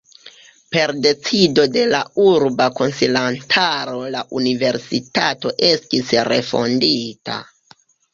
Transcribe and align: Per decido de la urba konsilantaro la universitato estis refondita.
Per 0.75 0.91
decido 1.05 1.65
de 1.73 1.81
la 1.89 1.99
urba 2.23 2.65
konsilantaro 2.79 3.99
la 4.15 4.23
universitato 4.39 5.53
estis 5.69 6.15
refondita. 6.31 7.37